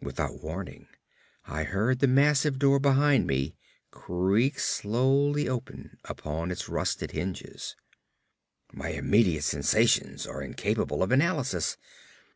[0.00, 0.86] Without warning,
[1.44, 3.56] I heard the heavy door behind me
[3.90, 7.74] creak slowly open upon its rusted hinges.
[8.72, 11.76] My immediate sensations are incapable of analysis.